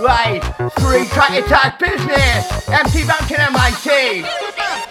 [0.00, 0.40] Right,
[0.80, 2.48] free track attack business.
[2.72, 4.24] MC Banking MIT.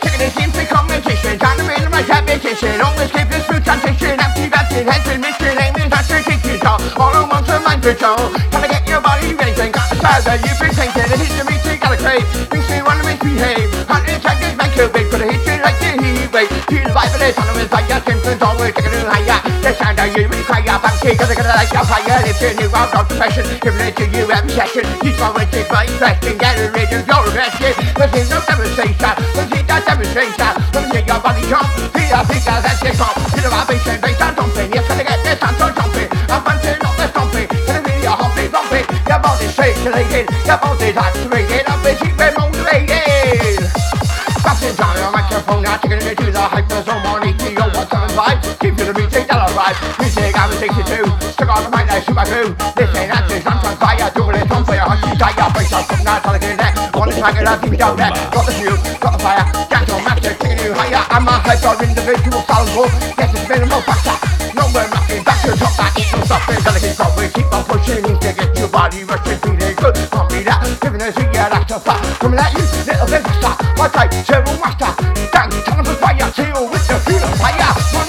[0.06, 2.78] Taking the team to competition, trying to win my competition.
[2.78, 4.22] Always keep this smooth transition.
[4.22, 6.78] MC Banking heads in mission, aim is not to kick you all.
[6.94, 8.22] I want to mind control.
[8.54, 9.74] Trying to get your body racing.
[9.74, 11.10] Got the style that you've been thinking.
[11.10, 12.26] The history to gotta crave.
[12.54, 13.74] Makes me wanna misbehave.
[13.90, 16.54] Hundred seconds make you big, but the history like the heat wave.
[16.70, 19.42] Feel vibe for this, on the way, like your symptoms always taking a higher.
[19.66, 20.78] The sound of you require
[21.10, 22.22] funky, cause I gotta like your fire.
[22.26, 24.84] If you're new out of profession, giving it to you every session.
[25.02, 27.74] Teach my way to my impression, get rid of your aggression.
[27.96, 30.54] But there's no demonstration, but see that demonstration.
[30.74, 33.16] Let me see your body jump, feel a bigger that's your top.
[33.34, 34.68] Feel the vibration, based on something.
[34.74, 36.10] Yes, gonna get this, I'm so jumping.
[36.30, 38.86] I'm punching up the stomping, gonna feel your beat bumping.
[39.10, 43.66] Your body's circulating, your body's activated, I'm busy, we're motivated.
[44.46, 47.19] Passing down your microphone, now taking it to the hyperzone,
[52.26, 52.72] the like super.
[52.76, 54.12] This ain't acting, I'm on fire.
[54.12, 56.76] Doing it on fire, hot, you die, your face up, from now, to get neck.
[56.92, 58.12] Try and love you down there.
[58.32, 59.46] Got the fuse, got the fire.
[59.70, 61.04] Gas on master, taking you higher.
[61.10, 62.90] I'm a hyper individual, fallible.
[63.16, 64.16] Yes, it's minimal factor.
[64.56, 66.60] No, we're knocking back to the top, that no stopping.
[66.64, 68.04] Gotta keep going, keep on pushing.
[68.04, 69.96] To get your body rushing, feeling good.
[70.12, 72.02] Pump me that, giving us a year after fat.
[72.20, 73.54] Coming at you, little bit faster.
[73.80, 74.92] One type, several master.
[75.32, 78.09] Dance, time for fire, till with the feel of fire.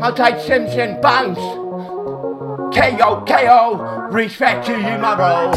[0.00, 1.38] outside Simpson bounce.
[2.74, 5.52] KO, KO, respect to you, my bro.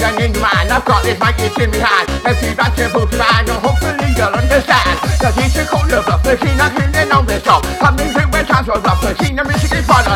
[0.00, 2.08] And in man, I've got this mic, it's in my hand.
[2.24, 4.98] If you run to man, hopefully you'll understand.
[5.20, 7.64] The teacher called the bluff machine, I'm hitting on the top.
[7.78, 9.67] Coming through with times for rough machine, the music is fun, I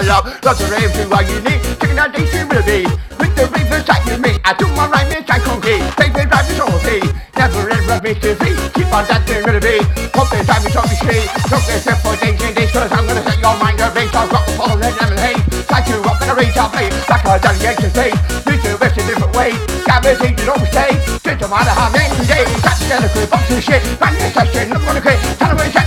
[0.06, 0.26] love.
[0.44, 2.86] Love the rave, do what you need, taking a decent melody.
[3.18, 5.78] With the reverse like you me, I do my rhyme in psychology.
[5.98, 6.98] Favorite drive is on me,
[7.36, 8.50] never ever miss to be.
[8.74, 9.76] Keep on dancing with me,
[10.14, 11.26] hope this time is on me street.
[11.50, 14.14] Don't get set for days and days, cause I'm gonna set your mind a race.
[14.14, 15.40] I've got the fall and lemonade.
[15.70, 18.08] Like you up in a race, I'll play like a done the agency.
[18.48, 21.00] You do this in different ways, gravitated on stage.
[21.22, 23.82] Didn't matter how many days, got together, grip up to shit.
[24.00, 25.81] Man, this session, I'm gonna quit, tell them we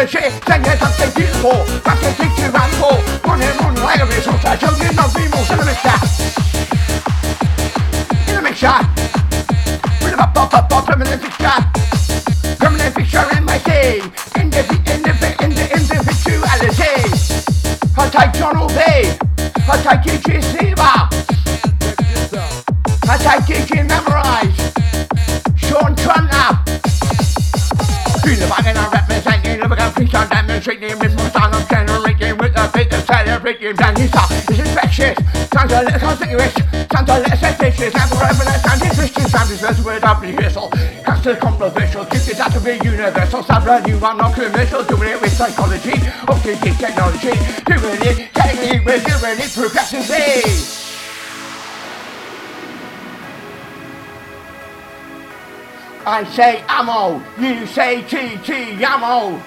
[0.00, 1.64] then you all the shit, then there's something beautiful.
[1.84, 4.44] Back to six to round four, running on like a resource.
[4.44, 5.80] I show you no more, so let.
[8.28, 8.80] In the mixer,
[10.02, 11.60] with a pop, pop, pop, pop, permanent fixture.
[12.58, 14.00] Permanent fixture in my day.
[14.36, 15.12] In the, in the,
[15.44, 16.96] in the individuality.
[17.96, 19.18] I take John O'Bay.
[19.68, 20.59] I take Gigi Silva.
[20.59, 20.59] I
[30.60, 35.16] Feature demonstrating with my style of generating with the beat of celebrating Danisa is infectious,
[35.48, 36.52] sounds a little conspicuous,
[36.92, 40.36] sounds a little suspicious, and forever that sound is Christian, sound is verse with W
[40.36, 40.68] whistle,
[41.04, 44.84] cast is controversial, keep it out to be universal, sound a new one, not commercial,
[44.84, 45.96] doing it with psychology,
[46.28, 47.32] updating technology,
[47.64, 50.44] doing it, technically, we're doing it progressively.
[56.04, 59.40] I say ammo, you say TT ammo,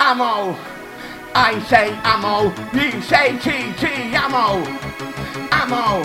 [0.00, 0.56] ammo.
[1.34, 3.84] I say ammo, you say TT
[4.16, 4.64] ammo,
[5.52, 6.02] ammo.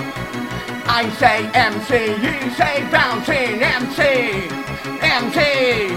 [0.86, 4.50] I say MC, you say bouncing MC,
[5.02, 5.96] MC.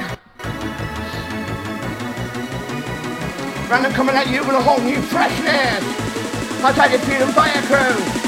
[3.69, 5.84] Random coming at you with a whole new freshness.
[6.65, 8.28] I'll take it to the fire crew.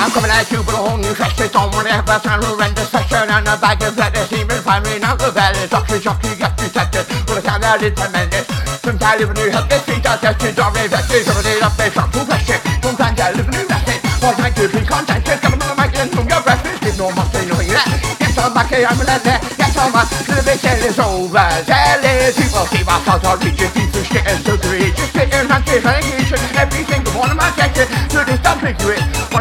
[0.00, 3.44] I'm coming at you with a whole new freshness on whatever sound horrendous session and
[3.44, 5.68] a bag of lettuce even firing out the belly.
[5.68, 7.04] Shocky, shocky, get detected.
[7.28, 8.48] With a sound that is tremendous.
[8.80, 12.58] Sometimes live a new helpless feet are tested, are invested, somebody up there, some question.
[12.80, 14.00] Sometimes I live a new message.
[14.24, 16.64] One time to be contented, coming on the mic and from your breath.
[16.80, 17.88] There's no more thing knowing that.
[18.24, 19.40] Yes, I'm back here, I'm in there.
[19.60, 20.08] Yes, I'm back.
[20.16, 21.44] Little bit tell is over.
[21.68, 24.96] Tell is people keep our thoughts on reaching deep to shit and so to reach.
[24.96, 26.40] Just sit and have this allegation.
[26.56, 28.80] Every single one of my section to this dumping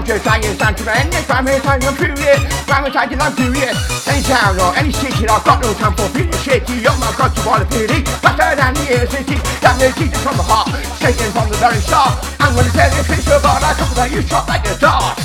[0.09, 0.23] to it.
[0.23, 4.73] Science and tremendous Primary time I'm furious Primary time till I'm furious Any town or
[4.75, 7.65] any city I've got no time for being shitty Oh my god you want a
[7.69, 10.69] pity Faster than the air city Damn the teachers from the heart.
[10.97, 12.17] Shaking from the very start.
[12.39, 15.17] I'm gonna tell you it's about I come that you shot like a dart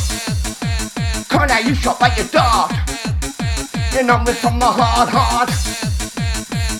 [1.28, 2.72] Come on now you shot like a dart
[3.94, 5.48] You know me from the hard hard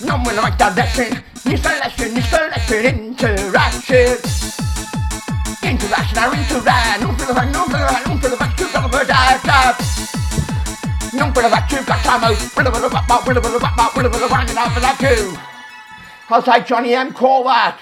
[0.05, 1.23] No one like direction.
[1.45, 4.17] New selection, new selection, interaction.
[5.61, 7.84] Interaction, I interact per la vac, non
[12.95, 15.37] Wap Willa willa out for that too
[16.27, 17.13] How's that Johnny M.
[17.13, 17.79] Corwat?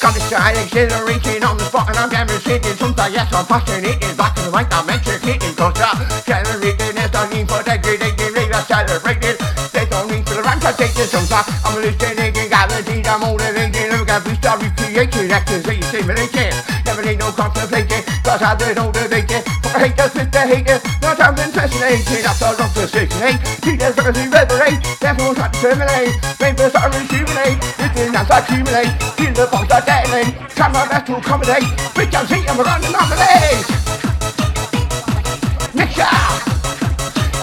[0.00, 4.36] Got this guy exhilarating on the spot and I'm demonstrating something yes I'm fascinating Back
[4.36, 9.38] in the mic I'm educating Cause I'm generating there's no need for degradation Really celebrating
[9.72, 13.88] There's no need for the rant I'm taking some time I'm hallucinating guaranteed I'm motivating
[13.96, 16.52] Look at we start recreating Activity stimulating
[16.84, 17.87] Never need no contemplating
[18.38, 22.22] Cause I did all the dating For haters with the haters No time in fascinating
[22.22, 23.34] After wrong for 68
[23.66, 29.34] Peter's because he reverate Therefore try to terminate Rainbows are rejuvenate Within us accumulate Feel
[29.34, 31.66] the bombs are detonate Try my best to accommodate
[31.98, 33.18] Bitch I'm seeing we're running on the
[35.74, 36.38] Next up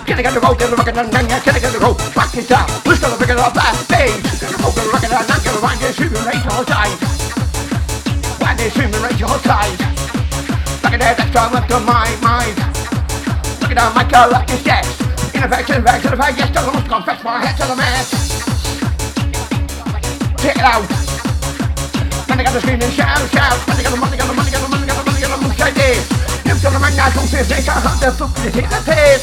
[0.07, 1.99] Can I get the road, get the rocket, and then can I get the road?
[2.15, 4.23] Back it up, who's gonna pick it up that stage?
[4.39, 7.03] Get the road, get the rocket, and then get the round, get simulate all sides.
[8.39, 9.94] When they simulate all sides.
[10.95, 12.55] Look at that, that's up to my mind.
[13.59, 14.87] Look at that, my car, like this, yes.
[15.35, 18.07] Innovation, innovation, innovation, yes, I must confess my head to the mess.
[20.39, 20.87] Check it out.
[22.31, 23.59] When they got the scream and shout, shout.
[23.67, 25.35] When they got the money, got the money, got the money, got the money, got
[25.35, 25.99] the money, got the money.
[26.47, 28.79] You've got the money, I don't if they can hunt the foot, they take the
[28.87, 29.19] piss.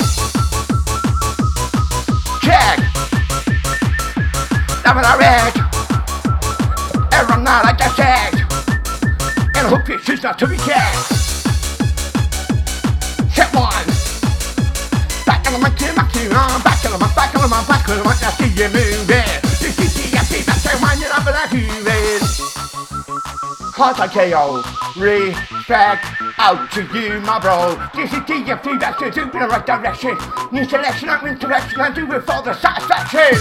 [2.45, 2.85] Check.
[4.85, 5.57] Now when I read,
[7.17, 8.45] every night I just checked.
[9.57, 11.22] And I hope you choose not to be checked.
[15.53, 16.63] On uh, the monkey, monkey, on.
[16.63, 18.09] Back on the monkey, back on the monkey, back on the.
[18.09, 19.29] I see you moving.
[19.61, 22.23] You see, see, I see, that's the one you're up I moving.
[23.77, 24.65] Oh, KO.
[24.99, 26.07] Respect
[26.39, 27.77] out to you, my bro.
[27.95, 30.17] This is DFT, that's to do in the right direction.
[30.53, 33.37] New selection, I'm in direction, I do it for the satisfaction.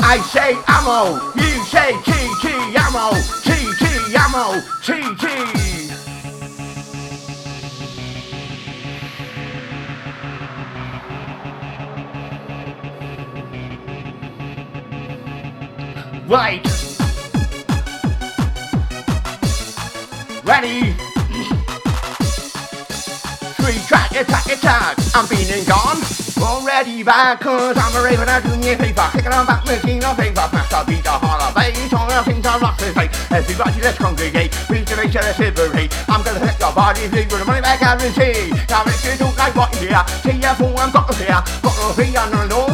[0.00, 3.12] I say ammo, you say TT ammo,
[3.44, 5.63] TT ammo, TT.
[16.34, 16.66] Right.
[20.42, 20.90] Ready.
[23.54, 24.98] Three track attack attack.
[25.14, 26.02] I'm feeling gone.
[26.42, 29.08] Already back cause I'm a raven I do me paper.
[29.12, 30.50] Kicking on back making a paper.
[30.50, 31.92] Master beat the holler bass.
[31.92, 33.30] All the things I rock the face.
[33.30, 34.50] Everybody let's congregate.
[34.50, 35.94] To make sure let's liberate.
[36.08, 38.50] I'm gonna take your body feel with the money back guarantee.
[38.68, 41.38] Now if you don't like what you hear, see ya fool I'm to fear.
[41.62, 42.73] No fear on the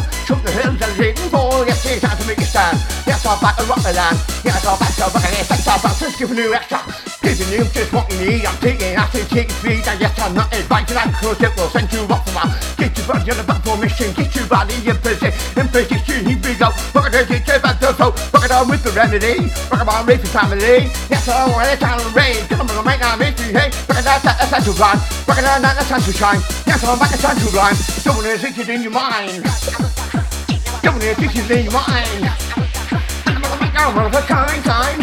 [3.41, 4.17] back to rock the land.
[4.45, 5.41] Yes, I'm back to rock the.
[5.49, 6.79] Thanks, I'm back to give new extra.
[7.25, 8.45] Giving you just what you need.
[8.45, 9.83] I'm taking acid, taking speed.
[9.89, 12.53] And yes, I'm not inviting and cause it will send you off the map.
[12.77, 14.13] Get your body on the back formation.
[14.13, 15.33] Get your body in position.
[15.57, 16.69] In position, here we go.
[16.93, 18.13] Rock it, get your back to flow.
[18.29, 19.49] Rock it on with the remedy.
[19.73, 20.93] Rock it on with the family.
[21.09, 22.37] Yes, I want it down the rain.
[22.47, 23.69] Come on, hey.
[23.89, 24.71] Rock it on, that's time to.
[24.71, 26.41] Rock it that's time shine.
[26.69, 29.43] Yes, I'm back, it's time to think it in your mind.
[30.81, 32.40] To think it in your mind.
[33.81, 35.01] I'm out of a kind, kind.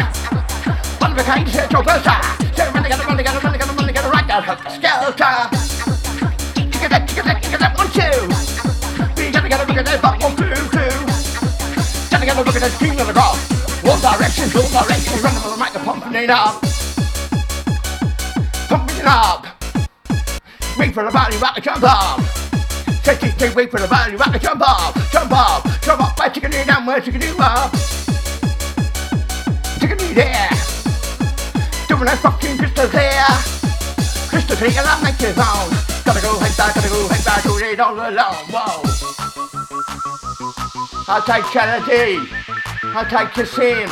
[1.03, 2.05] One of a kind, set your birth
[2.55, 5.35] Say, run, together, run, together, run, together, run, together, right down, skelter.
[6.55, 8.23] Chicken that, chicken that, chicken that, one, two.
[9.19, 10.95] Get a look at that, but one, two, two.
[12.23, 13.43] Get a look at that team on the golf.
[13.83, 16.63] All directions, all directions, run on the mic, pumping it up.
[18.71, 19.59] Pumping it up.
[20.79, 22.23] Wait for the body, rock the jump up.
[23.03, 24.95] Take it, take, wait for the body, rock the jump up.
[25.11, 27.75] Jump up, jump up, where chicken down, where chicken it up.
[30.19, 30.51] There.
[31.87, 33.23] Doing that fucking crystal clear.
[34.27, 35.71] Crystal clear, I make it on.
[36.03, 38.43] Gotta go head back, gotta go head back, do it all alone.
[38.51, 38.83] Whoa.
[41.07, 42.19] I'll take charity.
[42.99, 43.87] I'll take the sin.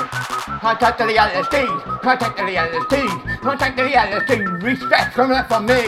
[0.66, 1.62] I'll take the reality.
[2.02, 3.06] I'll take the reality.
[3.46, 4.42] I'll take the reality.
[4.66, 5.86] Respect from that for me.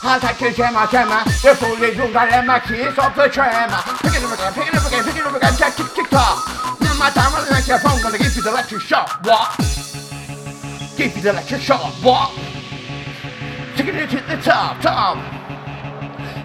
[0.00, 1.20] I'll take the gemma, gemma.
[1.44, 2.56] The fully doomed dilemma.
[2.64, 3.84] Kiss off the tremor.
[4.00, 5.52] Pick it up again, pick it up again, pick it up again.
[5.60, 6.62] Tick, tick, tick, tock.
[6.80, 8.00] Now my time the next phone.
[8.02, 9.24] Gonna give you the electric shock.
[9.24, 9.56] What?
[10.96, 11.92] Give you the electric shock.
[12.02, 12.30] What?
[13.76, 15.18] Taking it to the top, top.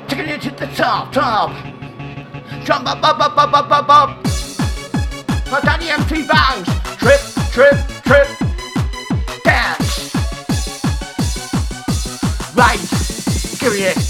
[0.07, 1.51] Taking it to the top, top.
[2.63, 4.25] Jump up, up, up, up, up, up, up.
[5.49, 6.67] My daddy empty bangs.
[6.97, 8.27] Trip, trip, trip.
[9.43, 10.13] Dance.
[12.55, 12.79] Right.
[13.59, 14.06] Give me it.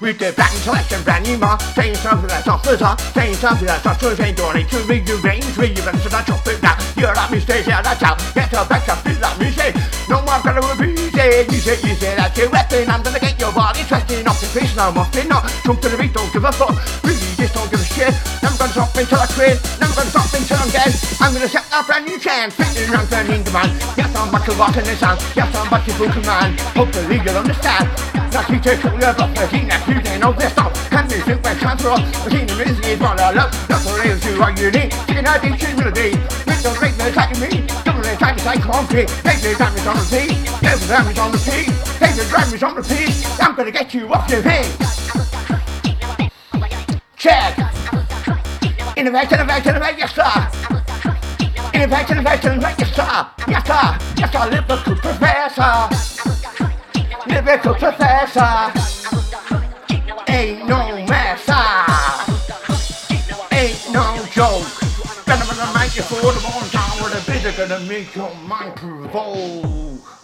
[0.00, 3.66] We did back selection, brand new mark, saying something that's off the top, saying something
[3.66, 6.46] that's not true, saying doing it to me, you range, we even so that's off
[6.48, 6.72] it now.
[6.96, 8.16] You're not mistake, yeah, that's out.
[8.32, 9.76] Get her back up, feel like me say.
[10.08, 11.52] No more gonna repeat it.
[11.52, 14.48] You say, you say that's your weapon, I'm gonna get your body twisted off the
[14.48, 15.44] face, now I'm off it, not.
[15.68, 16.80] Jump to the beat, don't give a fuck.
[17.04, 18.16] Really, just don't give a shit.
[18.40, 20.96] Never gonna stop until I quit, never gonna stop until I'm dead.
[21.20, 23.68] I'm gonna set a brand new chance, fitting around turning the man.
[24.00, 26.56] Yes, I'm back to walking the sound, yes, I'm back to booking man.
[26.72, 28.09] Hopefully you'll understand.
[28.32, 30.70] Now you take a look up, I think that you can know this stuff.
[30.88, 31.90] Can you think when transfer?
[31.90, 33.50] I think the reason is what I love.
[33.66, 34.94] That's what it is, you are unique.
[35.10, 36.14] Chicken addiction melody.
[36.46, 37.66] With the rate that's attacking me.
[37.82, 39.08] Double the time is like concrete.
[39.26, 40.38] Take the damage on repeat.
[40.62, 41.74] Take the damage on repeat.
[41.98, 43.14] Take the damage on repeat.
[43.42, 44.70] I'm gonna get you off your feet.
[47.16, 47.58] Check.
[48.96, 50.30] Innovate, innovate, innovate, yes sir.
[51.74, 53.26] Innovate, innovate, innovate, yes sir.
[53.48, 53.86] Yes sir.
[54.16, 56.09] Yes sir, Liverpool professor.
[57.50, 58.72] Lyrical professor
[60.28, 61.58] Ain't no massa
[63.50, 64.70] Ain't no joke
[65.26, 70.19] Gonna make you for the one time with a bit gonna make your mind provoke